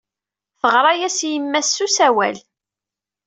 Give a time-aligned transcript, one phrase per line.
[0.59, 2.37] Teɣra-as i yemma-s s usawal.